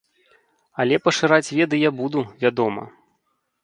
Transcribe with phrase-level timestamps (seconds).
[0.85, 2.93] Але пашыраць веды я буду, вядома.